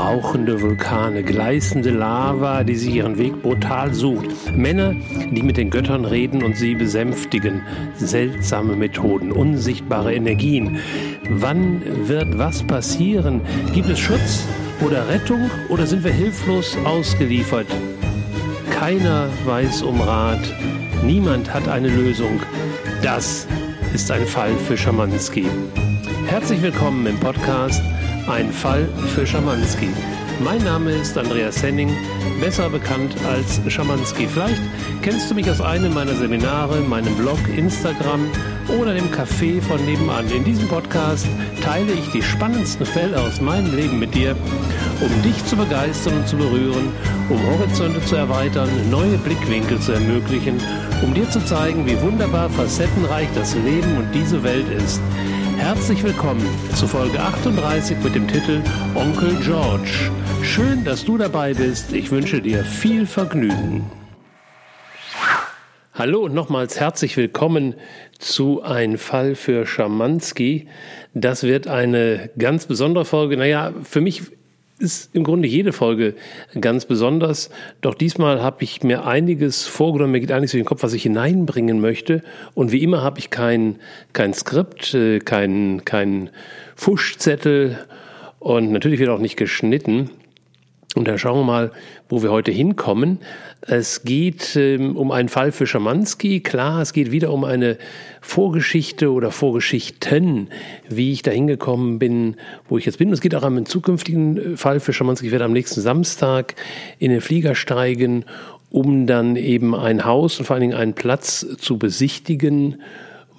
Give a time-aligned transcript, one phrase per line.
[0.00, 4.94] rauchende Vulkane, gleißende Lava, die sich ihren Weg brutal sucht, Männer,
[5.30, 7.60] die mit den Göttern reden und sie besänftigen,
[7.96, 10.78] seltsame Methoden, unsichtbare Energien.
[11.28, 13.42] Wann wird was passieren?
[13.74, 14.46] Gibt es Schutz
[14.80, 17.66] oder Rettung oder sind wir hilflos ausgeliefert?
[18.70, 20.40] Keiner weiß um Rat,
[21.04, 22.40] niemand hat eine Lösung.
[23.02, 23.46] Das
[23.92, 25.46] ist ein Fall für Schamanski.
[26.26, 27.82] Herzlich willkommen im Podcast
[28.30, 29.88] Ein Fall für Schamanski.
[30.44, 31.90] Mein Name ist Andreas Henning,
[32.40, 34.28] besser bekannt als Schamanski.
[34.28, 34.62] Vielleicht
[35.02, 38.30] kennst du mich aus einem meiner Seminare, meinem Blog, Instagram
[38.78, 40.30] oder dem Café von nebenan.
[40.30, 41.26] In diesem Podcast
[41.60, 44.36] teile ich die spannendsten Fälle aus meinem Leben mit dir,
[45.00, 46.92] um dich zu begeistern und zu berühren,
[47.30, 50.60] um Horizonte zu erweitern, neue Blickwinkel zu ermöglichen,
[51.02, 55.00] um dir zu zeigen, wie wunderbar facettenreich das Leben und diese Welt ist.
[55.60, 56.42] Herzlich willkommen
[56.74, 58.62] zu Folge 38 mit dem Titel
[58.94, 60.10] Onkel George.
[60.42, 61.92] Schön, dass du dabei bist.
[61.92, 63.84] Ich wünsche dir viel Vergnügen.
[65.92, 67.74] Hallo und nochmals herzlich willkommen
[68.18, 70.66] zu Ein Fall für Schamanski.
[71.12, 73.36] Das wird eine ganz besondere Folge.
[73.36, 74.22] Naja, für mich
[74.80, 76.14] ist im Grunde jede Folge
[76.60, 77.50] ganz besonders.
[77.80, 81.02] Doch diesmal habe ich mir einiges vorgenommen, mir geht einiges durch den Kopf, was ich
[81.02, 82.22] hineinbringen möchte.
[82.54, 83.76] Und wie immer habe ich kein,
[84.12, 86.30] kein Skript, äh, kein, kein
[86.76, 87.78] Fuschzettel
[88.38, 90.10] und natürlich wird auch nicht geschnitten.
[90.96, 91.70] Und dann schauen wir mal,
[92.10, 93.20] wo wir heute hinkommen.
[93.62, 96.40] Es geht ähm, um einen Fall für Schamanski.
[96.40, 97.78] Klar, es geht wieder um eine
[98.20, 100.48] Vorgeschichte oder Vorgeschichten,
[100.88, 102.36] wie ich da hingekommen bin,
[102.68, 103.12] wo ich jetzt bin.
[103.12, 105.26] Es geht auch um einen zukünftigen äh, Fall für Schamanski.
[105.26, 106.56] Ich werde am nächsten Samstag
[106.98, 108.24] in den Flieger steigen,
[108.70, 112.82] um dann eben ein Haus und vor allen Dingen einen Platz zu besichtigen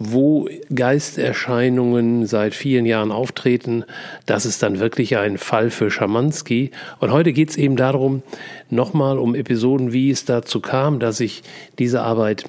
[0.10, 3.86] wo Geisterscheinungen seit vielen Jahren auftreten.
[4.26, 6.72] Das ist dann wirklich ein Fall für Schamanski.
[7.00, 8.24] Und heute geht es eben darum,
[8.70, 11.44] nochmal um Episoden, wie es dazu kam, dass ich
[11.78, 12.46] diese Arbeit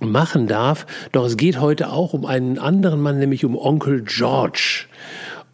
[0.00, 0.86] machen darf.
[1.12, 4.86] Doch es geht heute auch um einen anderen Mann, nämlich um Onkel George.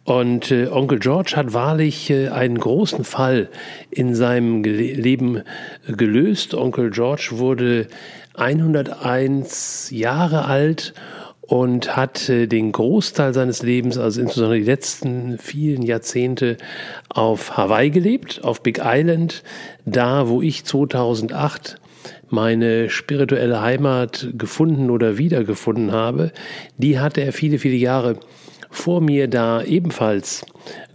[0.03, 3.49] Und äh, Onkel George hat wahrlich äh, einen großen Fall
[3.89, 5.41] in seinem Leben
[5.87, 6.53] gelöst.
[6.53, 7.87] Onkel George wurde
[8.37, 10.93] 101 Jahre alt
[11.41, 16.57] und hat den Großteil seines Lebens, also insbesondere die letzten vielen Jahrzehnte,
[17.09, 19.43] auf Hawaii gelebt, auf Big Island,
[19.85, 21.79] da wo ich 2008
[22.29, 26.31] meine spirituelle Heimat gefunden oder wiedergefunden habe,
[26.77, 28.17] die hatte er viele, viele Jahre
[28.75, 30.45] vor mir da ebenfalls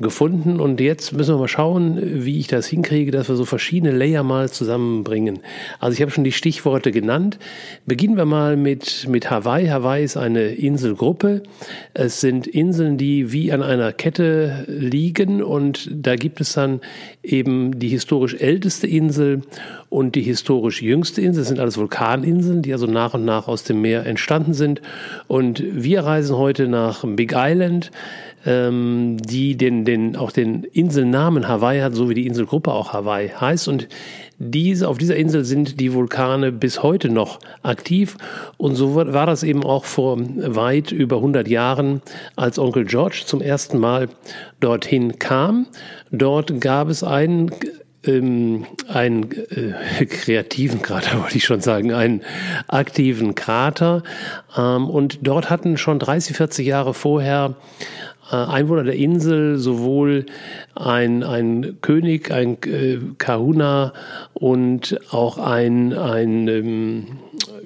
[0.01, 3.93] gefunden und jetzt müssen wir mal schauen, wie ich das hinkriege, dass wir so verschiedene
[3.93, 5.41] Layer mal zusammenbringen.
[5.79, 7.39] Also ich habe schon die Stichworte genannt.
[7.87, 9.69] Beginnen wir mal mit, mit Hawaii.
[9.69, 11.43] Hawaii ist eine Inselgruppe.
[11.95, 16.81] Es sind Inseln, die wie an einer Kette liegen und da gibt es dann
[17.23, 19.43] eben die historisch älteste Insel
[19.91, 21.43] und die historisch jüngste Insel.
[21.43, 24.81] Das sind alles Vulkaninseln, die also nach und nach aus dem Meer entstanden sind.
[25.29, 27.91] Und wir reisen heute nach Big Island
[28.47, 33.29] ähm, die den, den, auch den Inselnamen Hawaii hat, so wie die Inselgruppe auch Hawaii
[33.29, 33.69] heißt.
[33.69, 33.89] Und
[34.39, 38.17] diese, auf dieser Insel sind die Vulkane bis heute noch aktiv.
[38.57, 42.01] Und so war das eben auch vor weit über 100 Jahren,
[42.37, 44.09] als Onkel George zum ersten Mal
[44.61, 45.67] dorthin kam.
[46.11, 47.51] Dort gab es einen
[48.05, 52.23] ähm, einen äh, kreativen Krater, wollte ich schon sagen, einen
[52.69, 54.03] aktiven Krater.
[54.57, 57.57] Ähm, und dort hatten schon 30, 40 Jahre vorher
[58.31, 60.27] äh, Einwohner der Insel sowohl
[60.75, 63.93] ein, ein König, ein äh, Kahuna
[64.35, 67.07] und auch ein, ein ähm,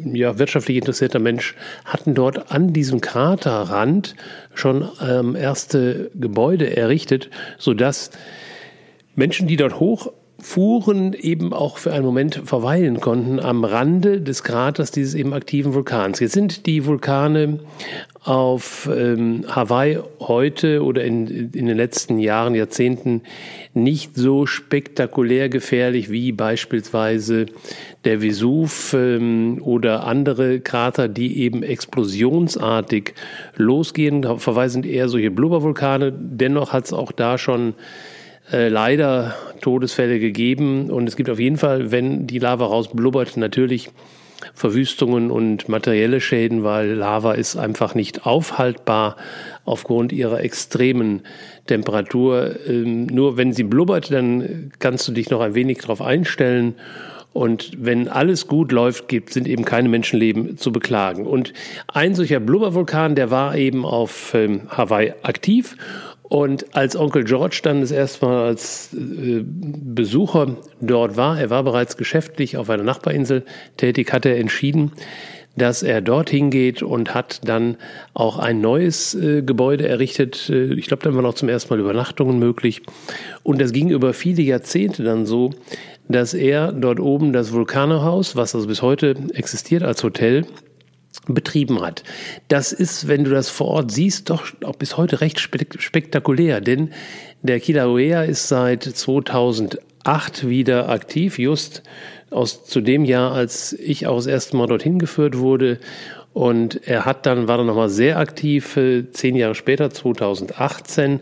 [0.02, 4.16] ja, wirtschaftlich interessierter Mensch hatten dort an diesem Kraterrand
[4.54, 8.10] schon ähm, erste Gebäude errichtet, sodass
[9.14, 10.12] Menschen, die dort hoch
[10.44, 15.72] fuhren, eben auch für einen Moment verweilen konnten am Rande des Kraters dieses eben aktiven
[15.72, 16.20] Vulkans.
[16.20, 17.60] Jetzt sind die Vulkane
[18.24, 23.22] auf ähm, Hawaii heute oder in, in den letzten Jahren, Jahrzehnten
[23.72, 27.46] nicht so spektakulär gefährlich wie beispielsweise
[28.04, 33.14] der Vesuv ähm, oder andere Krater, die eben explosionsartig
[33.56, 34.38] losgehen.
[34.38, 36.12] Verweisen eher solche Blubbervulkane.
[36.12, 37.72] Dennoch hat es auch da schon
[38.52, 40.90] äh, leider Todesfälle gegeben.
[40.90, 43.90] Und es gibt auf jeden Fall, wenn die Lava rausblubbert, natürlich
[44.52, 49.16] Verwüstungen und materielle Schäden, weil Lava ist einfach nicht aufhaltbar
[49.64, 51.22] aufgrund ihrer extremen
[51.66, 52.56] Temperatur.
[52.68, 56.74] Ähm, nur wenn sie blubbert, dann kannst du dich noch ein wenig darauf einstellen.
[57.32, 61.26] Und wenn alles gut läuft, gibt, sind eben keine Menschenleben zu beklagen.
[61.26, 61.52] Und
[61.88, 65.76] ein solcher Blubbervulkan, der war eben auf ähm, Hawaii aktiv
[66.26, 71.62] Und als Onkel George dann das erste Mal als äh, Besucher dort war, er war
[71.62, 73.44] bereits geschäftlich auf einer Nachbarinsel
[73.76, 74.92] tätig, hat er entschieden,
[75.56, 77.76] dass er dorthin geht und hat dann
[78.14, 80.48] auch ein neues äh, Gebäude errichtet.
[80.48, 82.80] Äh, ich glaube, dann waren auch zum ersten Mal Übernachtungen möglich.
[83.42, 85.50] Und das ging über viele Jahrzehnte dann so,
[86.08, 90.46] dass er dort oben das Vulkanohaus, was also bis heute existiert als Hotel,
[91.26, 92.02] betrieben hat.
[92.48, 96.90] Das ist, wenn du das vor Ort siehst, doch auch bis heute recht spektakulär, denn
[97.42, 101.82] der Kilauea ist seit 2008 wieder aktiv, just
[102.30, 105.78] aus zu dem Jahr, als ich auch das erste Mal dorthin geführt wurde.
[106.32, 111.20] Und er hat dann, war dann nochmal sehr aktiv, äh, zehn Jahre später, 2018.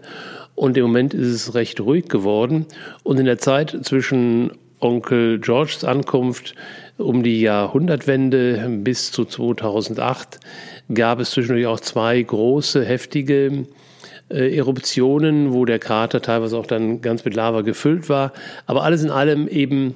[0.54, 2.66] Und im Moment ist es recht ruhig geworden.
[3.02, 6.54] Und in der Zeit zwischen Onkel Georges Ankunft
[7.02, 10.40] um die Jahrhundertwende bis zu 2008
[10.92, 13.66] gab es zwischendurch auch zwei große, heftige
[14.30, 18.32] äh, Eruptionen, wo der Krater teilweise auch dann ganz mit Lava gefüllt war.
[18.66, 19.94] Aber alles in allem eben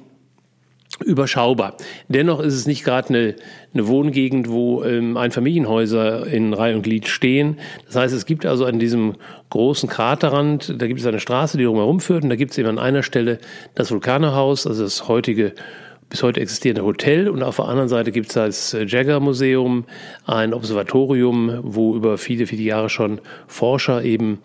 [1.05, 1.77] überschaubar.
[2.07, 3.35] Dennoch ist es nicht gerade eine,
[3.73, 7.57] eine Wohngegend, wo ähm, Einfamilienhäuser in Reihe und Glied stehen.
[7.85, 9.15] Das heißt, es gibt also an diesem
[9.49, 12.69] großen Kraterrand, da gibt es eine Straße, die drumherum führt und da gibt es eben
[12.69, 13.39] an einer Stelle
[13.75, 15.53] das Vulkanehaus, also das heutige
[16.09, 19.85] bis heute existierende Hotel und auf der anderen Seite gibt es das Jagger Museum,
[20.25, 24.39] ein Observatorium, wo über viele, viele Jahre schon Forscher eben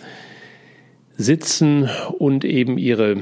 [1.16, 1.88] sitzen
[2.18, 3.18] und eben ihre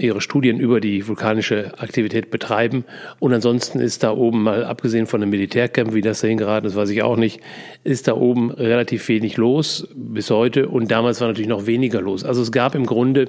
[0.00, 2.84] ihre Studien über die vulkanische Aktivität betreiben.
[3.18, 6.76] Und ansonsten ist da oben, mal abgesehen von einem Militärcamp, wie das dahin geraten ist,
[6.76, 7.40] weiß ich auch nicht,
[7.84, 10.68] ist da oben relativ wenig los bis heute.
[10.68, 12.24] Und damals war natürlich noch weniger los.
[12.24, 13.28] Also es gab im Grunde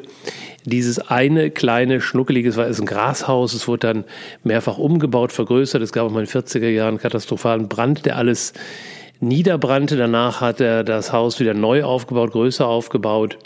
[0.66, 4.06] dieses eine kleine, schnuckelige, es war ein Grashaus, es wurde dann
[4.44, 5.82] mehrfach umgebaut, vergrößert.
[5.82, 8.54] Es gab auch mal in den 40er Jahren einen katastrophalen Brand, der alles
[9.20, 9.98] niederbrannte.
[9.98, 13.38] Danach hat er das Haus wieder neu aufgebaut, größer aufgebaut.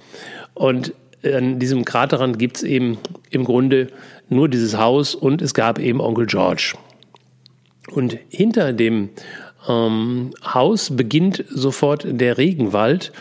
[0.54, 0.94] Und
[1.26, 2.98] an diesem Kraterrand gibt es eben
[3.30, 3.88] im Grunde
[4.30, 6.74] nur dieses Haus und es gab eben Onkel George.
[7.92, 9.10] Und hinter dem
[9.68, 13.12] ähm, Haus beginnt sofort der Regenwald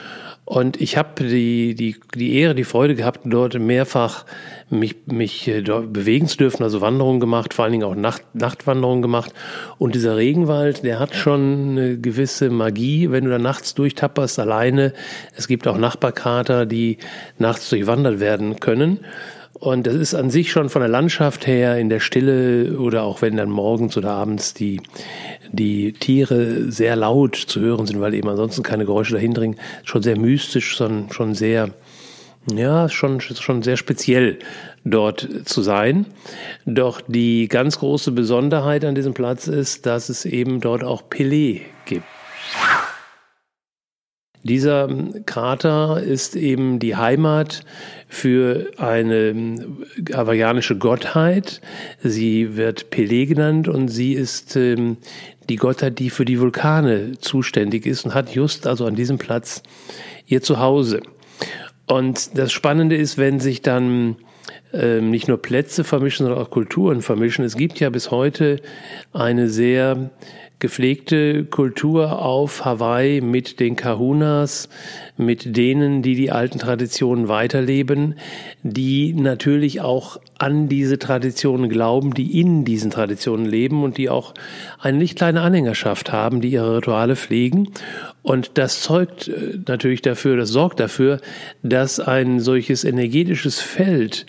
[0.45, 4.27] und ich habe die, die, die Ehre, die Freude gehabt, dort mehrfach
[4.71, 9.03] mich, mich äh, bewegen zu dürfen, also Wanderungen gemacht, vor allen Dingen auch Nacht, Nachtwanderungen
[9.03, 9.33] gemacht.
[9.79, 14.93] Und dieser Regenwald, der hat schon eine gewisse Magie, wenn du da nachts durchtapperst alleine.
[15.37, 16.99] Es gibt auch Nachbarkater, die
[17.39, 19.01] nachts durchwandert werden können.
[19.65, 23.23] Und das ist an sich schon von der Landschaft her in der Stille oder auch
[23.23, 24.83] wenn dann morgens oder abends die,
[25.53, 30.03] die Tiere sehr laut zu hören sind, weil eben ansonsten keine Geräusche dahin dringen, schon
[30.03, 31.71] sehr mystisch, sondern schon sehr,
[32.53, 34.39] ja, schon, schon sehr speziell
[34.85, 36.07] dort zu sein.
[36.67, 41.63] Doch die ganz große Besonderheit an diesem Platz ist, dass es eben dort auch Pelé
[41.87, 42.05] gibt.
[44.47, 44.89] Dieser
[45.25, 47.65] Krater ist eben die Heimat
[48.09, 49.57] für eine
[50.13, 51.63] hawaiianische Gottheit.
[52.03, 54.99] Sie wird Pele genannt und sie ist ähm,
[55.49, 59.63] die Gottheit, die für die Vulkane zuständig ist und hat just also an diesem Platz
[60.27, 61.01] ihr Zuhause.
[61.87, 64.17] Und das Spannende ist, wenn sich dann
[64.73, 67.45] ähm, nicht nur Plätze vermischen, sondern auch Kulturen vermischen.
[67.45, 68.61] Es gibt ja bis heute
[69.13, 70.11] eine sehr
[70.59, 74.69] gepflegte Kultur auf Hawaii mit den Kahunas,
[75.17, 78.15] mit denen, die die alten Traditionen weiterleben,
[78.63, 84.35] die natürlich auch an diese Traditionen glauben, die in diesen Traditionen leben und die auch
[84.79, 87.71] eine nicht kleine Anhängerschaft haben, die ihre Rituale pflegen.
[88.23, 91.21] Und das zeugt äh, natürlich dafür, das sorgt dafür,
[91.63, 94.27] dass ein solches energetisches Feld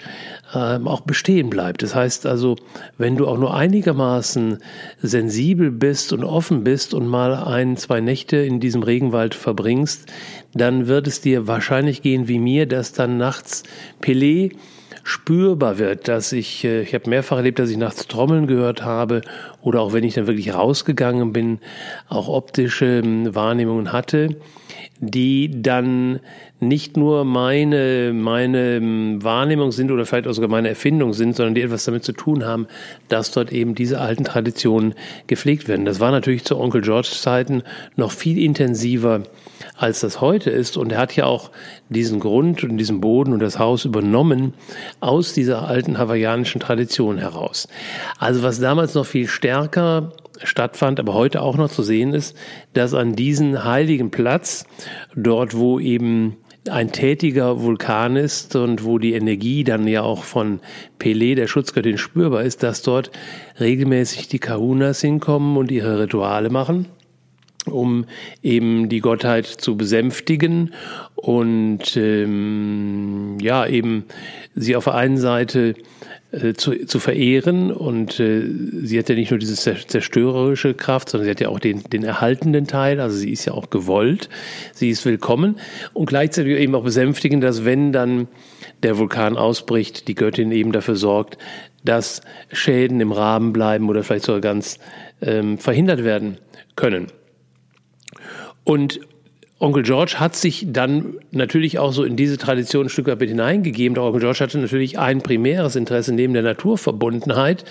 [0.53, 1.83] ähm, auch bestehen bleibt.
[1.83, 2.55] Das heißt also,
[2.97, 4.59] wenn du auch nur einigermaßen
[5.01, 10.05] sensibel bist und offen bist und mal ein, zwei Nächte in diesem Regenwald verbringst,
[10.53, 13.63] dann wird es dir wahrscheinlich gehen wie mir, dass dann nachts
[14.01, 14.53] Pelé
[15.05, 19.21] spürbar wird, dass ich, äh, ich habe mehrfach erlebt, dass ich nachts Trommeln gehört habe
[19.65, 21.59] oder auch wenn ich dann wirklich rausgegangen bin,
[22.07, 24.37] auch optische ähm, Wahrnehmungen hatte
[24.99, 26.19] die dann
[26.61, 31.53] nicht nur meine, meine ähm, Wahrnehmung sind oder vielleicht auch sogar meine Erfindung sind, sondern
[31.53, 32.67] die etwas damit zu tun haben,
[33.09, 34.93] dass dort eben diese alten Traditionen
[35.27, 35.85] gepflegt werden.
[35.85, 37.61] Das war natürlich zu Onkel George Zeiten
[37.97, 39.23] noch viel intensiver,
[39.77, 40.77] als das heute ist.
[40.77, 41.51] Und er hat ja auch
[41.89, 44.53] diesen Grund und diesen Boden und das Haus übernommen
[45.01, 47.67] aus dieser alten hawaiianischen Tradition heraus.
[48.17, 49.54] Also was damals noch viel stärker
[50.43, 52.35] stattfand, aber heute auch noch zu sehen ist,
[52.73, 54.65] dass an diesen heiligen Platz,
[55.15, 56.37] dort wo eben
[56.69, 60.59] ein tätiger Vulkan ist und wo die Energie dann ja auch von
[60.97, 63.11] Pele, der Schutzgöttin, spürbar ist, dass dort
[63.59, 66.87] regelmäßig die Kahunas hinkommen und ihre Rituale machen.
[67.65, 68.05] Um
[68.43, 70.73] eben die Gottheit zu besänftigen
[71.15, 74.05] und ähm, ja, eben
[74.55, 75.75] sie auf der einen Seite
[76.31, 78.43] äh, zu, zu verehren und äh,
[78.83, 82.03] sie hat ja nicht nur diese zerstörerische Kraft, sondern sie hat ja auch den, den
[82.03, 84.29] erhaltenden Teil, also sie ist ja auch gewollt,
[84.73, 85.57] sie ist willkommen
[85.93, 88.27] und gleichzeitig eben auch besänftigen, dass wenn dann
[88.83, 91.37] der Vulkan ausbricht, die Göttin eben dafür sorgt,
[91.83, 94.79] dass Schäden im Rahmen bleiben oder vielleicht sogar ganz
[95.21, 96.37] ähm, verhindert werden
[96.75, 97.07] können.
[98.65, 98.99] Und
[99.57, 103.29] Onkel George hat sich dann natürlich auch so in diese Tradition ein Stück weit mit
[103.29, 103.95] hineingegeben.
[103.95, 107.63] Doch Onkel George hatte natürlich ein primäres Interesse neben der Naturverbundenheit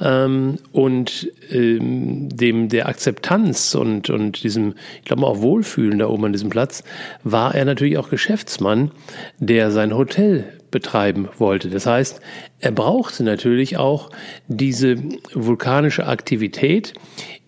[0.00, 6.24] ähm, und ähm, dem der Akzeptanz und, und diesem, ich glaube auch Wohlfühlen da oben
[6.24, 6.82] an diesem Platz,
[7.24, 8.90] war er natürlich auch Geschäftsmann,
[9.38, 11.68] der sein Hotel betreiben wollte.
[11.68, 12.20] Das heißt,
[12.60, 14.10] er brauchte natürlich auch
[14.48, 14.96] diese
[15.32, 16.94] vulkanische Aktivität,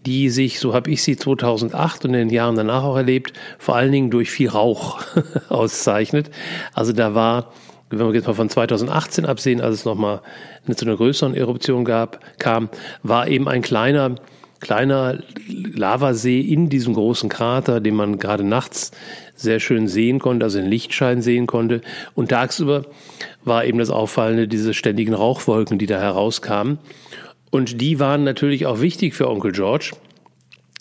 [0.07, 3.77] die sich, so habe ich sie 2008 und in den Jahren danach auch erlebt, vor
[3.77, 5.01] allen Dingen durch viel Rauch
[5.49, 6.31] auszeichnet.
[6.73, 7.53] Also da war,
[7.91, 10.23] wenn wir jetzt mal von 2018 absehen, als es nochmal
[10.75, 12.71] zu einer größeren Eruption gab, kam,
[13.03, 14.15] war eben ein kleiner,
[14.61, 18.93] kleiner Lavasee in diesem großen Krater, den man gerade nachts
[19.35, 21.81] sehr schön sehen konnte, also den Lichtschein sehen konnte.
[22.15, 22.85] Und tagsüber
[23.45, 26.79] war eben das Auffallende diese ständigen Rauchwolken, die da herauskamen.
[27.51, 29.93] Und die waren natürlich auch wichtig für Onkel George.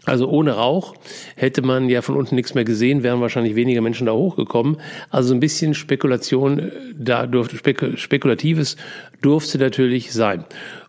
[0.05, 0.95] Also ohne Rauch
[1.35, 4.77] hätte man ja von unten nichts mehr gesehen, wären wahrscheinlich weniger Menschen da hochgekommen.
[5.09, 7.57] Also ein bisschen Spekulation äh, da durfte,
[7.97, 8.77] Spekulatives
[9.21, 10.45] durfte natürlich sein.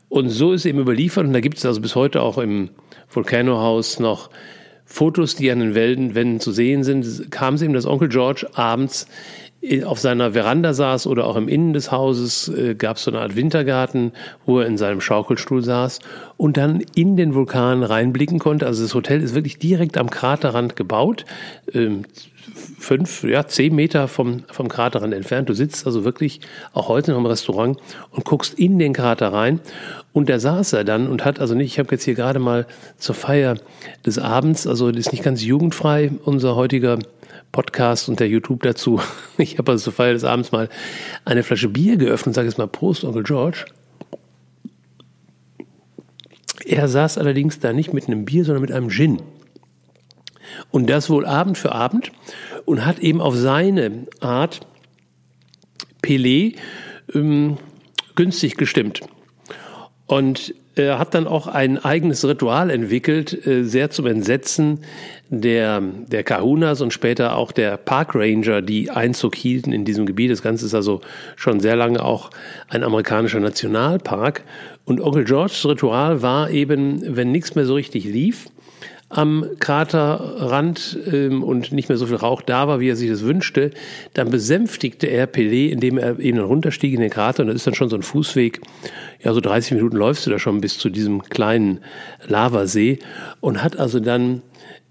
[0.08, 2.70] Und so ist eben überliefert, und da gibt es also bis heute auch im
[3.08, 4.30] Volcano-Haus noch
[4.84, 9.06] Fotos, die an den Wänden zu sehen sind, kam es eben, dass Onkel George abends
[9.84, 13.20] auf seiner Veranda saß oder auch im Innen des Hauses äh, gab es so eine
[13.20, 14.12] Art Wintergarten,
[14.46, 15.98] wo er in seinem Schaukelstuhl saß
[16.38, 18.66] und dann in den Vulkan reinblicken konnte.
[18.66, 21.26] Also das Hotel ist wirklich direkt am Kraterrand gebaut,
[21.74, 22.04] ähm,
[22.78, 25.50] fünf, ja, zehn Meter vom, vom Kraterrand entfernt.
[25.50, 26.40] Du sitzt also wirklich
[26.72, 27.78] auch heute noch im Restaurant
[28.12, 29.60] und guckst in den Krater rein.
[30.14, 32.66] Und da saß er dann und hat also nicht, ich habe jetzt hier gerade mal
[32.96, 33.56] zur Feier
[34.06, 36.98] des Abends, also das ist nicht ganz jugendfrei, unser heutiger
[37.52, 39.00] Podcast und der YouTube dazu.
[39.38, 40.68] Ich habe also Feier des Abends mal
[41.24, 43.64] eine Flasche Bier geöffnet und sage jetzt mal Prost, Onkel George.
[46.66, 49.22] Er saß allerdings da nicht mit einem Bier, sondern mit einem Gin.
[50.70, 52.12] Und das wohl Abend für Abend
[52.66, 54.60] und hat eben auf seine Art
[56.02, 56.56] Pelé
[57.14, 57.56] ähm,
[58.14, 59.00] günstig gestimmt.
[60.06, 64.80] Und er hat dann auch ein eigenes Ritual entwickelt, äh, sehr zum Entsetzen
[65.28, 70.30] der, der Kahunas und später auch der Park Ranger, die Einzug hielten in diesem Gebiet.
[70.30, 71.00] Das Ganze ist also
[71.36, 72.30] schon sehr lange auch
[72.68, 74.42] ein amerikanischer Nationalpark.
[74.84, 78.48] Und Onkel Georges Ritual war eben, wenn nichts mehr so richtig lief,
[79.10, 83.24] am Kraterrand ähm, und nicht mehr so viel Rauch da war, wie er sich das
[83.24, 83.72] wünschte,
[84.14, 87.74] dann besänftigte er Pelé, indem er eben runterstieg in den Krater und das ist dann
[87.74, 88.60] schon so ein Fußweg.
[89.22, 91.80] Ja, so 30 Minuten läufst du da schon bis zu diesem kleinen
[92.28, 93.00] Lavasee
[93.40, 94.42] und hat also dann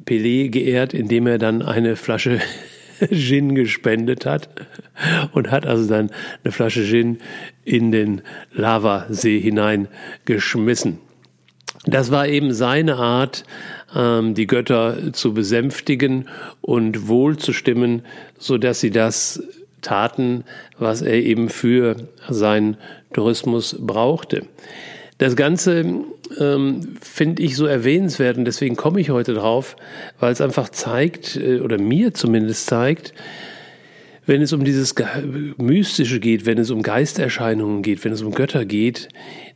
[0.06, 2.42] Pelé geehrt, indem er dann eine Flasche
[3.12, 4.50] Gin gespendet hat
[5.32, 6.12] und hat also dann
[6.44, 7.20] eine Flasche Gin
[7.64, 8.22] in den
[8.52, 11.00] Lavasee hineingeschmissen.
[11.86, 13.46] Das war eben seine Art,
[13.92, 16.28] die Götter zu besänftigen
[16.62, 18.04] und wohlzustimmen,
[18.38, 19.42] so dass sie das
[19.82, 20.44] taten,
[20.78, 21.96] was er eben für
[22.30, 22.78] seinen
[23.14, 24.44] Tourismus brauchte.
[25.18, 25.84] Das Ganze
[26.40, 29.76] ähm, finde ich so erwähnenswert und deswegen komme ich heute drauf,
[30.20, 33.14] weil es einfach zeigt, äh, oder mir zumindest zeigt,
[34.26, 34.94] wenn es um dieses
[35.58, 39.10] Mystische geht, wenn es um Geisterscheinungen geht, wenn es um Götter geht,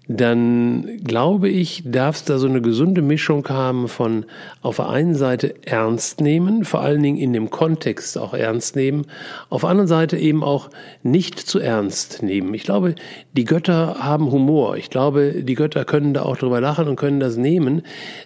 [0.08, 4.26] dann glaube ich, darf es da so eine gesunde Mischung haben von
[4.62, 9.06] auf der einen Seite ernst nehmen, vor allen Dingen in dem Kontext auch ernst nehmen,
[9.50, 10.70] auf der anderen Seite eben auch
[11.04, 12.54] nicht zu ernst nehmen.
[12.54, 12.96] Ich glaube,
[13.32, 14.76] die Götter haben Humor.
[14.76, 17.84] Ich glaube, die Götter können da auch drüber lachen und können das nehmen.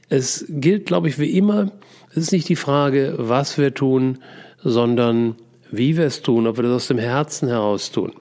[0.10, 1.72] Es gilt, glaube ich, wie immer,
[2.10, 4.18] es ist nicht die Frage, was wir tun,
[4.64, 5.36] sondern
[5.70, 8.14] wie wir es tun, ob wir das aus dem Herzen heraus tun.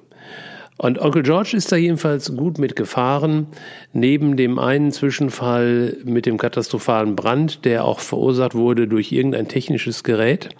[0.78, 3.46] Und Onkel George ist da jedenfalls gut mitgefahren,
[3.92, 10.04] neben dem einen Zwischenfall mit dem katastrophalen Brand, der auch verursacht wurde durch irgendein technisches
[10.04, 10.50] Gerät,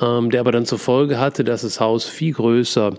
[0.00, 2.94] ähm, der aber dann zur Folge hatte, dass das Haus viel größer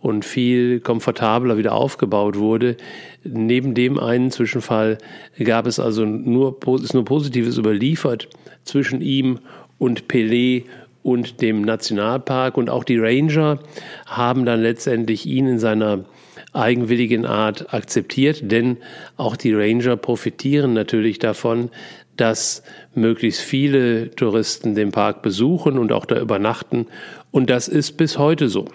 [0.00, 2.76] und viel komfortabler wieder aufgebaut wurde.
[3.22, 4.98] Neben dem einen Zwischenfall
[5.42, 8.28] gab es also nur, ist nur Positives überliefert
[8.64, 9.38] zwischen ihm
[9.78, 10.64] und Pelé
[11.04, 13.60] und dem Nationalpark und auch die Ranger
[14.06, 16.06] haben dann letztendlich ihn in seiner
[16.54, 18.78] eigenwilligen Art akzeptiert, denn
[19.16, 21.70] auch die Ranger profitieren natürlich davon,
[22.16, 22.62] dass
[22.94, 26.86] möglichst viele Touristen den Park besuchen und auch da übernachten.
[27.30, 28.66] Und das ist bis heute so.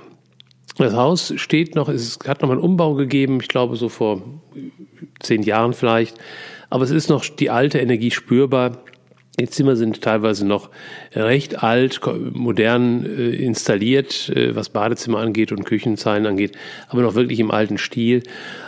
[0.77, 4.21] Das Haus steht noch, es hat noch mal einen Umbau gegeben, ich glaube so vor
[5.19, 6.15] zehn Jahren vielleicht.
[6.69, 8.83] Aber es ist noch die alte Energie spürbar.
[9.39, 10.69] Die Zimmer sind teilweise noch
[11.13, 12.01] recht alt,
[12.33, 16.57] modern äh, installiert, äh, was Badezimmer angeht und Küchenzeilen angeht,
[16.89, 18.23] aber noch wirklich im alten Stil.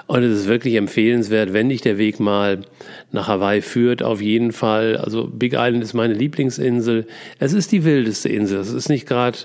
[0.08, 2.62] Und es ist wirklich empfehlenswert, wenn dich der Weg mal
[3.12, 4.98] nach Hawaii führt, auf jeden Fall.
[4.98, 7.06] Also Big Island ist meine Lieblingsinsel.
[7.40, 8.60] Es ist die wildeste Insel.
[8.60, 9.40] Es ist nicht gerade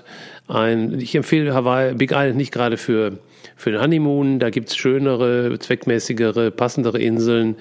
[0.47, 3.19] ein, ich empfehle Hawaii, Big Island nicht gerade für
[3.57, 4.39] für den Honeymoon.
[4.39, 7.55] Da gibt's schönere, zweckmäßigere, passendere Inseln.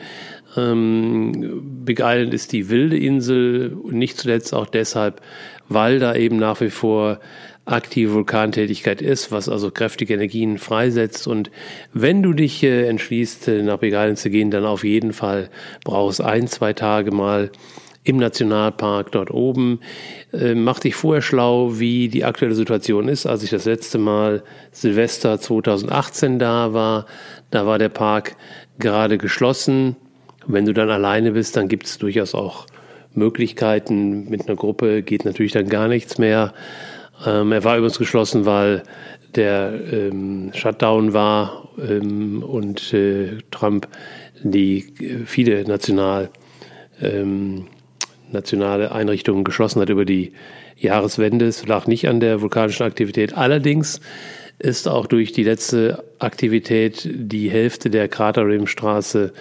[0.56, 5.20] Ähm, Big Island ist die wilde Insel und nicht zuletzt auch deshalb,
[5.68, 7.18] weil da eben nach wie vor
[7.64, 11.26] aktive Vulkantätigkeit ist, was also kräftige Energien freisetzt.
[11.26, 11.50] Und
[11.92, 15.50] wenn du dich äh, entschließt, äh, nach Big Island zu gehen, dann auf jeden Fall
[15.82, 17.50] brauchst ein, zwei Tage mal
[18.08, 19.80] im Nationalpark dort oben.
[20.32, 23.26] Äh, mach dich vorher schlau, wie die aktuelle Situation ist.
[23.26, 27.06] Als ich das letzte Mal Silvester 2018 da war,
[27.50, 28.36] da war der Park
[28.78, 29.96] gerade geschlossen.
[30.46, 32.66] Wenn du dann alleine bist, dann gibt es durchaus auch
[33.14, 34.28] Möglichkeiten.
[34.28, 36.54] Mit einer Gruppe geht natürlich dann gar nichts mehr.
[37.26, 38.82] Ähm, er war übrigens geschlossen, weil
[39.34, 43.88] der ähm, Shutdown war ähm, und äh, Trump
[44.42, 46.30] die äh, viele national
[47.00, 47.66] ähm,
[48.30, 50.32] nationale Einrichtungen geschlossen hat über die
[50.76, 51.46] Jahreswende.
[51.46, 53.34] Es lag nicht an der vulkanischen Aktivität.
[53.34, 54.00] Allerdings
[54.58, 59.32] ist auch durch die letzte Aktivität die Hälfte der Kraterrimstraße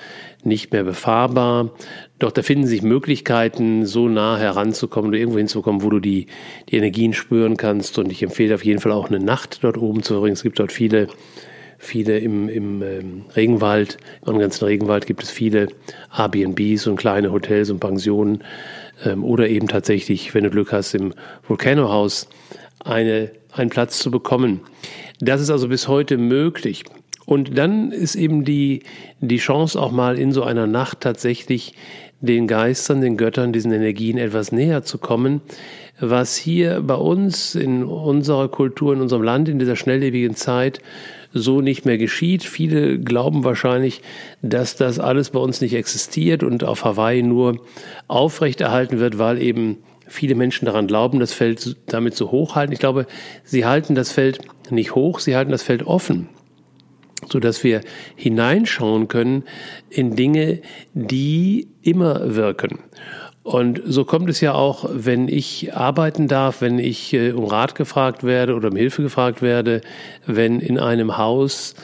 [0.44, 1.72] nicht mehr befahrbar.
[2.20, 6.28] Doch da finden sich Möglichkeiten, so nah heranzukommen oder irgendwo hinzukommen, wo du die,
[6.70, 7.98] die Energien spüren kannst.
[7.98, 10.34] Und ich empfehle auf jeden Fall auch eine Nacht dort oben zu verbringen.
[10.34, 11.08] Es gibt dort viele,
[11.78, 15.68] viele im, im ähm, Regenwald, im ganzen Regenwald gibt es viele
[16.16, 18.44] Airbnbs und kleine Hotels und Pensionen.
[19.04, 21.14] Ähm, oder eben tatsächlich, wenn du Glück hast, im
[21.48, 22.28] Volcano House
[22.84, 24.62] eine, einen Platz zu bekommen.
[25.20, 26.84] Das ist also bis heute möglich.
[27.26, 28.84] Und dann ist eben die,
[29.20, 31.74] die Chance auch mal in so einer Nacht tatsächlich
[32.22, 35.42] den Geistern, den Göttern, diesen Energien etwas näher zu kommen,
[36.00, 40.80] was hier bei uns in unserer Kultur, in unserem Land, in dieser schnelllebigen Zeit
[41.36, 42.44] so nicht mehr geschieht.
[42.44, 44.02] Viele glauben wahrscheinlich,
[44.42, 47.60] dass das alles bei uns nicht existiert und auf Hawaii nur
[48.08, 52.72] aufrechterhalten wird, weil eben viele Menschen daran glauben, das Feld damit zu hoch halten.
[52.72, 53.06] Ich glaube,
[53.44, 54.40] sie halten das Feld
[54.72, 56.30] nicht hoch, sie halten das Feld offen
[57.28, 57.82] so dass wir
[58.16, 59.46] hineinschauen können
[59.90, 60.62] in Dinge,
[60.94, 62.80] die immer wirken.
[63.46, 67.76] Und so kommt es ja auch, wenn ich arbeiten darf, wenn ich äh, um Rat
[67.76, 69.82] gefragt werde oder um Hilfe gefragt werde,
[70.26, 71.76] wenn in einem Haus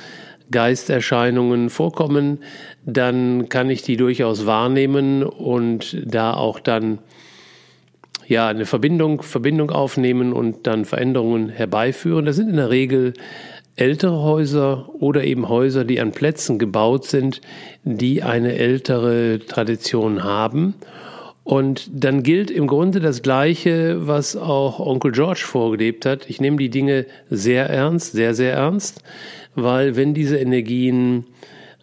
[0.49, 2.39] Geisterscheinungen vorkommen,
[2.83, 6.97] dann kann ich die durchaus wahrnehmen und da auch dann
[8.25, 12.25] ja eine Verbindung, Verbindung aufnehmen und dann Veränderungen herbeiführen.
[12.25, 13.13] Das sind in der Regel
[13.75, 17.39] ältere Häuser oder eben Häuser, die an Plätzen gebaut sind,
[17.83, 20.73] die eine ältere Tradition haben.
[21.43, 26.29] Und dann gilt im Grunde das Gleiche, was auch Onkel George vorgelebt hat.
[26.29, 29.03] Ich nehme die Dinge sehr ernst, sehr, sehr ernst,
[29.55, 31.25] weil wenn diese Energien,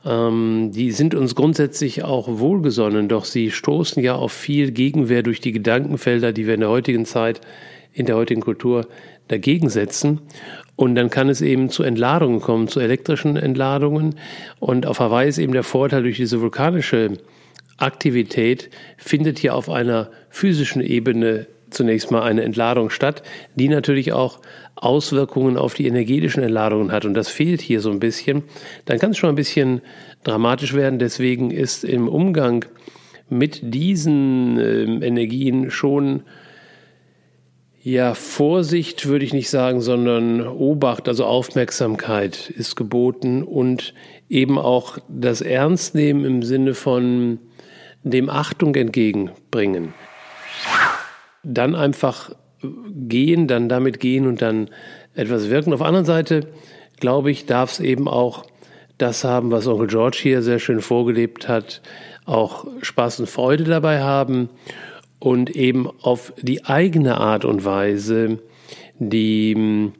[0.05, 5.41] ähm, die sind uns grundsätzlich auch wohlgesonnen, doch sie stoßen ja auf viel Gegenwehr durch
[5.41, 7.41] die Gedankenfelder, die wir in der heutigen Zeit,
[7.93, 8.87] in der heutigen Kultur
[9.27, 10.21] dagegen setzen.
[10.77, 14.15] Und dann kann es eben zu Entladungen kommen, zu elektrischen Entladungen.
[14.61, 17.19] Und auf Hawaii ist eben der Vorteil durch diese vulkanische
[17.79, 23.23] Aktivität findet hier auf einer physischen Ebene zunächst mal eine Entladung statt,
[23.55, 24.41] die natürlich auch
[24.75, 27.05] Auswirkungen auf die energetischen Entladungen hat.
[27.05, 28.45] Und das fehlt hier so ein bisschen.
[28.85, 29.83] Dann kann es schon ein bisschen
[30.25, 30.99] dramatisch werden.
[30.99, 32.65] Deswegen ist im Umgang
[33.29, 36.23] mit diesen äh, Energien schon
[37.81, 43.95] ja, Vorsicht würde ich nicht sagen, sondern Obacht, also Aufmerksamkeit ist geboten und
[44.29, 47.39] eben auch das Ernstnehmen im Sinne von
[48.03, 49.95] dem Achtung entgegenbringen.
[51.43, 52.31] Dann einfach
[52.63, 54.71] gehen, dann damit gehen und dann
[55.15, 55.73] etwas wirken.
[55.73, 56.49] Auf der anderen Seite,
[57.01, 58.45] glaube ich, darf es eben auch
[58.99, 61.83] das haben, was Onkel George hier sehr schön vorgelebt hat,
[62.25, 64.51] auch Spaß und Freude dabei haben
[65.21, 68.39] und eben auf die eigene Art und Weise
[68.99, 69.93] die,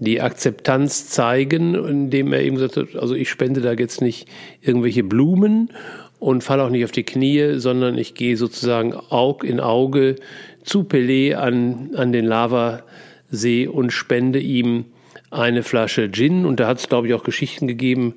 [0.00, 4.28] die Akzeptanz zeigen, indem er eben hat, also ich spende da jetzt nicht
[4.60, 5.70] irgendwelche Blumen
[6.18, 10.16] und falle auch nicht auf die Knie, sondern ich gehe sozusagen Aug in Auge
[10.62, 14.86] zu Pelé an, an den Lavasee und spende ihm
[15.30, 16.46] eine Flasche Gin.
[16.46, 18.14] Und da hat es, glaube ich, auch Geschichten gegeben,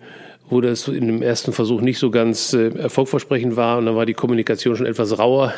[0.49, 4.05] wo das in dem ersten Versuch nicht so ganz äh, erfolgversprechend war und dann war
[4.05, 5.53] die Kommunikation schon etwas rauer.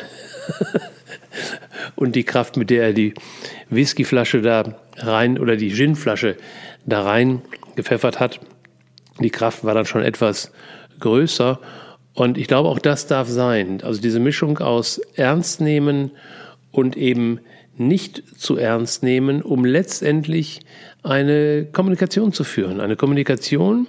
[1.96, 3.14] und die Kraft, mit der er die
[3.70, 6.36] Whiskyflasche da rein oder die Ginflasche
[6.84, 7.40] da rein
[7.74, 8.40] gepfeffert hat,
[9.20, 10.52] die Kraft war dann schon etwas
[11.00, 11.58] größer.
[12.14, 13.80] Und ich glaube, auch das darf sein.
[13.82, 16.10] Also diese Mischung aus Ernst nehmen
[16.70, 17.40] und eben
[17.76, 20.60] nicht zu ernst nehmen, um letztendlich
[21.02, 22.80] eine Kommunikation zu führen.
[22.80, 23.86] Eine Kommunikation,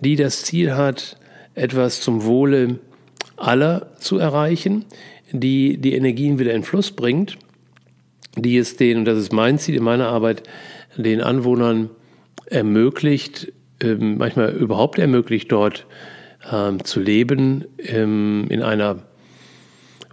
[0.00, 1.16] die das Ziel hat,
[1.54, 2.78] etwas zum Wohle
[3.36, 4.84] aller zu erreichen,
[5.32, 7.36] die die Energien wieder in Fluss bringt,
[8.36, 10.42] die es den, und das ist mein Ziel in meiner Arbeit,
[10.96, 11.90] den Anwohnern
[12.46, 15.86] ermöglicht, ähm, manchmal überhaupt ermöglicht, dort
[16.50, 18.98] ähm, zu leben ähm, in einer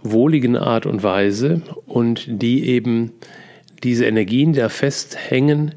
[0.02, 3.12] wohligen Art und Weise und die eben
[3.82, 5.74] diese Energien, die da festhängen,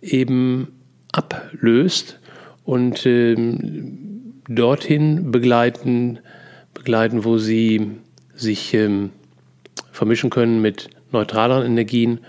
[0.00, 0.68] eben
[1.12, 2.20] ablöst
[2.64, 6.18] und ähm, dorthin begleiten,
[6.74, 7.90] begleiten, wo sie
[8.34, 9.10] sich ähm,
[9.92, 12.20] vermischen können mit neutraleren Energien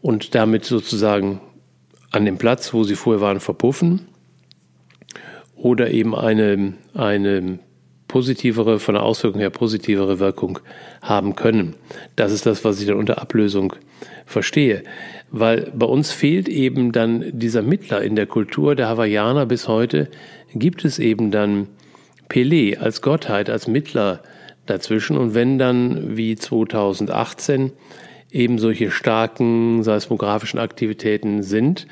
[0.00, 1.40] und damit sozusagen
[2.10, 4.06] an dem Platz, wo sie vorher waren, verpuffen
[5.58, 7.58] oder eben eine, eine
[8.06, 10.58] positivere, von der Auswirkung her positivere Wirkung
[11.02, 11.74] haben können.
[12.16, 13.74] Das ist das, was ich dann unter Ablösung
[14.24, 14.82] verstehe.
[15.30, 20.08] Weil bei uns fehlt eben dann dieser Mittler in der Kultur der Hawaiianer bis heute,
[20.54, 21.68] gibt es eben dann
[22.28, 24.22] Pele als Gottheit, als Mittler
[24.66, 25.18] dazwischen.
[25.18, 27.72] Und wenn dann wie 2018
[28.30, 31.86] eben solche starken seismografischen Aktivitäten sind,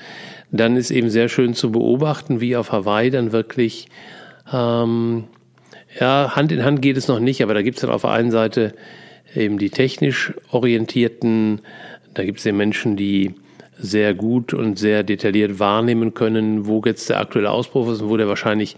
[0.51, 3.89] dann ist eben sehr schön zu beobachten, wie auf Hawaii dann wirklich,
[4.53, 5.25] ähm,
[5.99, 8.11] ja, Hand in Hand geht es noch nicht, aber da gibt es dann auf der
[8.11, 8.75] einen Seite
[9.35, 11.61] eben die technisch orientierten,
[12.15, 13.35] da gibt es den Menschen, die
[13.79, 18.17] sehr gut und sehr detailliert wahrnehmen können, wo jetzt der aktuelle Ausbruch ist und wo
[18.17, 18.77] der wahrscheinlich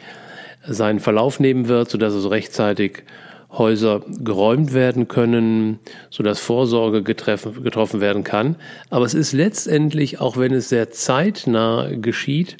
[0.66, 3.04] seinen Verlauf nehmen wird, sodass es rechtzeitig
[3.50, 5.78] Häuser geräumt werden können,
[6.10, 8.56] sodass Vorsorge getreffen, getroffen werden kann.
[8.90, 12.58] Aber es ist letztendlich, auch wenn es sehr zeitnah geschieht,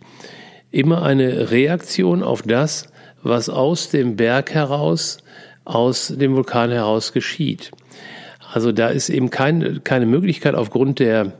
[0.71, 2.89] immer eine Reaktion auf das,
[3.23, 5.19] was aus dem Berg heraus,
[5.65, 7.71] aus dem Vulkan heraus geschieht.
[8.53, 11.33] Also da ist eben kein, keine Möglichkeit aufgrund der,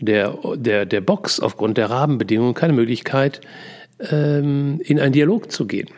[0.00, 3.42] der, der, der Box, aufgrund der Rahmenbedingungen, keine Möglichkeit,
[4.10, 5.88] ähm, in einen Dialog zu gehen.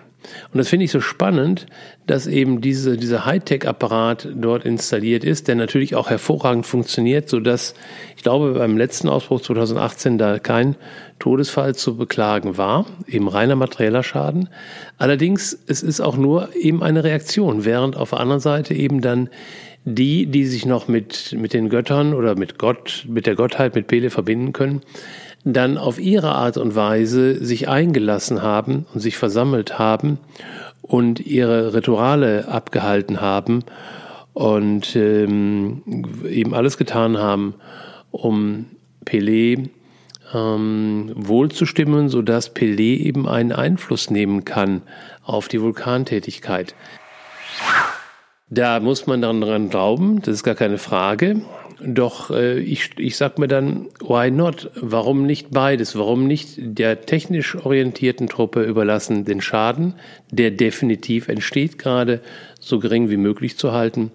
[0.53, 1.67] Und das finde ich so spannend,
[2.07, 7.75] dass eben diese, dieser Hightech-Apparat dort installiert ist, der natürlich auch hervorragend funktioniert, so dass
[8.17, 10.77] ich glaube, beim letzten Ausbruch 2018 da kein
[11.19, 14.49] Todesfall zu beklagen war, eben reiner materieller Schaden.
[14.99, 19.29] Allerdings, es ist auch nur eben eine Reaktion, während auf der anderen Seite eben dann
[19.85, 23.87] die, die sich noch mit, mit den Göttern oder mit Gott, mit der Gottheit, mit
[23.87, 24.83] Pele verbinden können,
[25.45, 30.19] dann auf ihre Art und Weise sich eingelassen haben und sich versammelt haben
[30.87, 33.65] und ihre Rituale abgehalten haben
[34.33, 35.83] und ähm,
[36.29, 37.55] eben alles getan haben,
[38.11, 38.67] um
[39.05, 39.71] Pelé
[40.35, 44.83] ähm, wohlzustimmen, sodass Pelé eben einen Einfluss nehmen kann
[45.25, 46.75] auf die Vulkantätigkeit.
[48.49, 51.41] Da muss man dann dran glauben, das ist gar keine Frage.
[51.85, 54.71] Doch äh, ich, ich sag mir dann, why not?
[54.75, 55.97] Warum nicht beides?
[55.97, 59.95] Warum nicht der technisch orientierten Truppe überlassen, den Schaden,
[60.31, 62.21] der definitiv entsteht, gerade
[62.61, 64.11] so gering wie möglich zu halten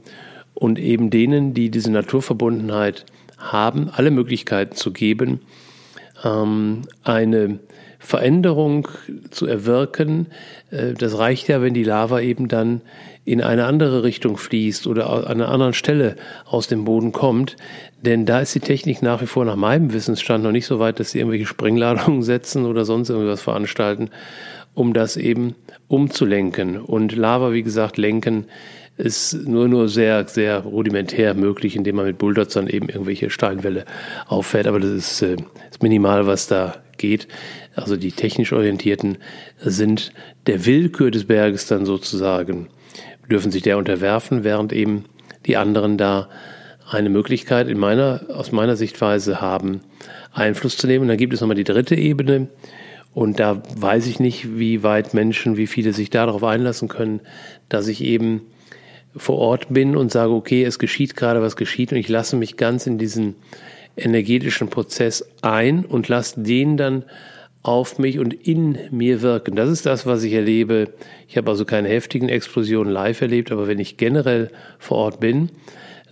[0.53, 3.05] und eben denen, die diese Naturverbundenheit
[3.37, 5.41] haben, alle Möglichkeiten zu geben,
[6.23, 7.59] ähm, eine
[7.99, 8.87] Veränderung
[9.29, 10.27] zu erwirken.
[10.71, 12.81] Äh, das reicht ja, wenn die Lava eben dann
[13.23, 17.55] in eine andere Richtung fließt oder an einer anderen Stelle aus dem Boden kommt.
[18.01, 20.99] Denn da ist die Technik nach wie vor nach meinem Wissensstand noch nicht so weit,
[20.99, 24.09] dass sie irgendwelche Sprengladungen setzen oder sonst irgendwas veranstalten,
[24.73, 25.55] um das eben
[25.87, 26.77] umzulenken.
[26.77, 28.45] Und Lava, wie gesagt, lenken
[28.97, 33.85] ist nur nur sehr, sehr rudimentär möglich, indem man mit Bulldozern eben irgendwelche Steinwälle
[34.27, 34.67] auffährt.
[34.67, 35.37] Aber das ist, äh,
[35.69, 37.27] ist minimal, was da geht.
[37.75, 39.17] Also die technisch Orientierten
[39.57, 40.11] sind
[40.47, 42.67] der Willkür des Berges dann sozusagen
[43.31, 45.05] dürfen sich der unterwerfen, während eben
[45.45, 46.29] die anderen da
[46.89, 49.81] eine Möglichkeit in meiner, aus meiner Sichtweise haben,
[50.33, 51.03] Einfluss zu nehmen.
[51.03, 52.49] Und dann gibt es nochmal die dritte Ebene.
[53.13, 57.21] Und da weiß ich nicht, wie weit Menschen, wie viele sich darauf einlassen können,
[57.69, 58.41] dass ich eben
[59.15, 62.55] vor Ort bin und sage, okay, es geschieht gerade, was geschieht und ich lasse mich
[62.55, 63.35] ganz in diesen
[63.97, 67.03] energetischen Prozess ein und lasse den dann
[67.63, 69.55] auf mich und in mir wirken.
[69.55, 70.89] Das ist das, was ich erlebe.
[71.27, 75.49] Ich habe also keine heftigen Explosionen live erlebt, aber wenn ich generell vor Ort bin,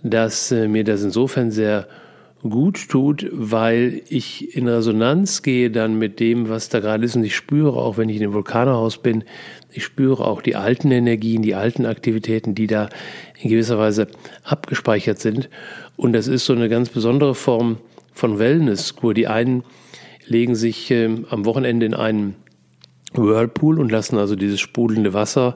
[0.02, 1.88] dass äh, mir das insofern sehr
[2.42, 7.24] gut tut, weil ich in Resonanz gehe dann mit dem, was da gerade ist und
[7.24, 9.24] ich spüre auch, wenn ich in dem Vulkanhaus bin,
[9.72, 12.88] ich spüre auch die alten Energien, die alten Aktivitäten, die da
[13.40, 14.08] in gewisser Weise
[14.42, 15.50] abgespeichert sind.
[15.96, 17.76] Und das ist so eine ganz besondere Form
[18.12, 19.12] von Wellness-Kur.
[19.14, 19.62] Die einen
[20.30, 22.36] legen sich äh, am Wochenende in einen
[23.12, 25.54] Whirlpool und lassen also dieses sprudelnde Wasser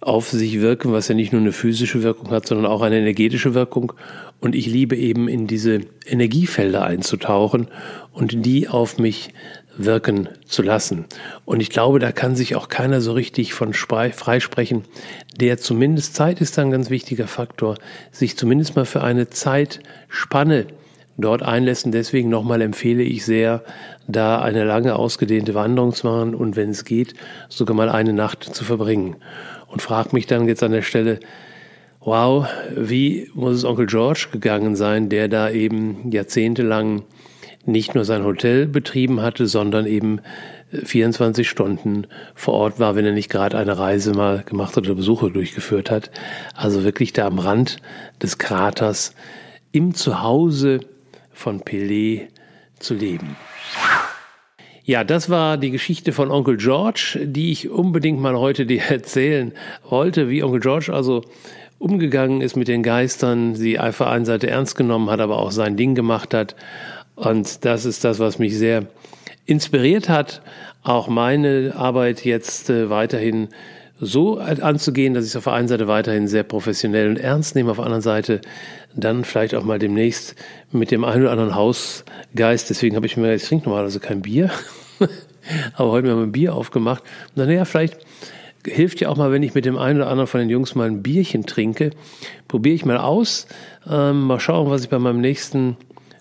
[0.00, 3.54] auf sich wirken, was ja nicht nur eine physische Wirkung hat, sondern auch eine energetische
[3.54, 3.92] Wirkung.
[4.40, 7.68] Und ich liebe eben in diese Energiefelder einzutauchen
[8.12, 9.30] und die auf mich
[9.76, 11.04] wirken zu lassen.
[11.44, 14.84] Und ich glaube, da kann sich auch keiner so richtig von freisprechen,
[15.36, 17.76] der zumindest Zeit ist ein ganz wichtiger Faktor,
[18.10, 20.66] sich zumindest mal für eine Zeitspanne
[21.18, 21.86] dort einlässt.
[21.86, 23.62] Und deswegen nochmal empfehle ich sehr,
[24.08, 27.14] da eine lange ausgedehnte Wanderung zu machen und wenn es geht,
[27.48, 29.16] sogar mal eine Nacht zu verbringen.
[29.68, 31.20] Und frag mich dann jetzt an der Stelle,
[32.00, 32.46] wow,
[32.76, 37.04] wie muss es Onkel George gegangen sein, der da eben jahrzehntelang
[37.64, 40.20] nicht nur sein Hotel betrieben hatte, sondern eben
[40.72, 44.84] 24 äh, Stunden vor Ort war, wenn er nicht gerade eine Reise mal gemacht hat
[44.84, 46.10] oder Besuche durchgeführt hat.
[46.54, 47.76] Also wirklich da am Rand
[48.20, 49.14] des Kraters
[49.70, 50.80] im Zuhause
[51.32, 52.28] von Pelé
[52.78, 53.36] zu leben.
[54.84, 59.52] Ja, das war die Geschichte von Onkel George, die ich unbedingt mal heute dir erzählen
[59.88, 61.22] wollte, wie Onkel George also
[61.78, 65.76] umgegangen ist mit den Geistern, sie einfach einen Seite ernst genommen hat, aber auch sein
[65.76, 66.54] Ding gemacht hat.
[67.14, 68.86] Und das ist das, was mich sehr
[69.46, 70.42] inspiriert hat,
[70.82, 73.48] auch meine Arbeit jetzt äh, weiterhin
[74.04, 77.70] so anzugehen, dass ich es auf der einen Seite weiterhin sehr professionell und ernst nehme,
[77.70, 78.40] auf der anderen Seite
[78.96, 80.34] dann vielleicht auch mal demnächst
[80.72, 82.68] mit dem einen oder anderen Hausgeist.
[82.68, 84.50] Deswegen habe ich mir, ich trinke normalerweise kein Bier,
[85.74, 87.04] aber heute haben wir ein Bier aufgemacht.
[87.04, 87.98] Und dann, naja, vielleicht
[88.66, 90.88] hilft ja auch mal, wenn ich mit dem einen oder anderen von den Jungs mal
[90.88, 91.90] ein Bierchen trinke.
[92.48, 93.46] Probiere ich mal aus.
[93.88, 95.76] Ähm, mal schauen, was ich bei meinem nächsten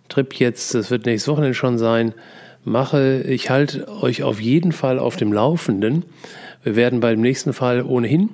[0.08, 2.14] Trip jetzt, das wird nächstes Wochenende schon sein,
[2.64, 3.24] mache.
[3.28, 6.06] Ich halte euch auf jeden Fall auf dem Laufenden.
[6.64, 8.30] Wir werden beim nächsten Fall ohnehin,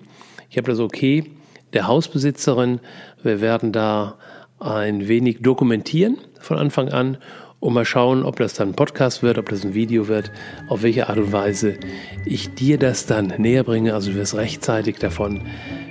[0.49, 1.31] ich habe das okay,
[1.73, 2.79] der Hausbesitzerin,
[3.23, 4.17] wir werden da
[4.59, 7.17] ein wenig dokumentieren von Anfang an
[7.59, 10.31] und mal schauen, ob das dann ein Podcast wird, ob das ein Video wird,
[10.69, 11.77] auf welche Art und Weise
[12.25, 13.93] ich dir das dann näher bringe.
[13.93, 15.41] Also du wirst rechtzeitig davon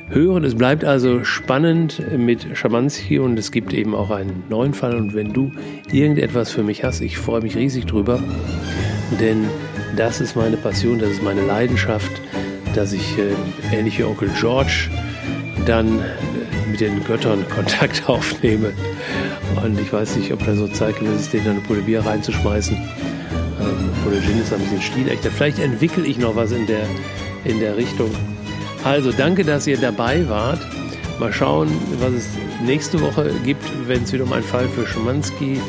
[0.09, 0.45] hören.
[0.45, 4.95] Es bleibt also spannend mit Schamanski und es gibt eben auch einen neuen Fall.
[4.95, 5.53] Und wenn du
[5.91, 8.23] irgendetwas für mich hast, ich freue mich riesig drüber,
[9.21, 9.47] denn
[9.95, 12.11] das ist meine Passion, das ist meine Leidenschaft,
[12.75, 13.33] dass ich äh,
[13.73, 14.91] ähnlich wie Onkel George
[15.65, 18.73] dann äh, mit den Göttern Kontakt aufnehme.
[19.65, 22.77] Und ich weiß nicht, ob da so zeitgemäß ist, denen eine Pulle Bier reinzuschmeißen.
[22.77, 25.31] Ähm, oder Gin ist ein bisschen stilechter.
[25.31, 26.87] Vielleicht entwickle ich noch was in der,
[27.45, 28.11] in der Richtung.
[28.85, 30.61] Also danke, dass ihr dabei wart.
[31.19, 32.29] Mal schauen, was es
[32.65, 35.61] nächste Woche gibt, wenn es wieder um einen Fall für Schumanski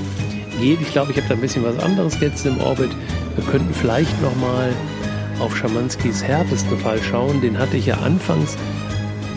[0.59, 0.81] geht.
[0.81, 2.91] Ich glaube, ich habe da ein bisschen was anderes jetzt im Orbit.
[3.37, 4.73] Wir könnten vielleicht nochmal
[5.39, 7.39] auf Schamanskis härtesten Fall schauen.
[7.39, 8.57] Den hatte ich ja anfangs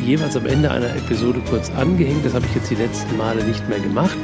[0.04, 2.24] jeweils am Ende einer Episode kurz angehängt.
[2.24, 4.18] Das habe ich jetzt die letzten Male nicht mehr gemacht,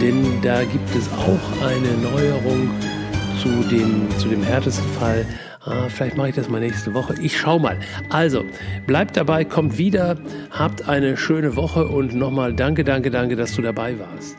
[0.00, 2.70] denn da gibt es auch eine Neuerung
[3.40, 5.24] zu dem, zu dem härtesten Fall.
[5.64, 7.14] Ah, vielleicht mache ich das mal nächste Woche.
[7.20, 7.78] Ich schau mal.
[8.08, 8.44] Also,
[8.86, 10.16] bleibt dabei, kommt wieder,
[10.50, 14.36] habt eine schöne Woche und nochmal danke, danke, danke, dass du dabei warst.